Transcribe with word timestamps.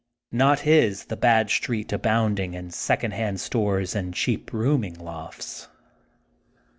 Not 0.31 0.61
his 0.61 1.05
the 1.05 1.15
bad 1.15 1.51
street 1.51 1.93
abounding 1.93 2.55
in 2.55 2.69
Becond 2.69 3.11
hand 3.13 3.39
stores 3.39 3.93
and 3.93 4.15
cheap 4.15 4.51
rooming 4.51 4.95
lofts. 4.95 5.67